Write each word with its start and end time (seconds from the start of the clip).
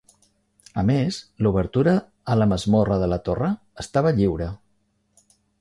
A 0.81 0.85
més, 0.89 1.19
l'obertura 1.47 1.93
a 2.35 2.39
la 2.41 2.49
masmorra 2.53 2.99
de 3.05 3.13
la 3.15 3.23
torre 3.29 3.53
estava 3.87 4.19
lliure. 4.21 4.53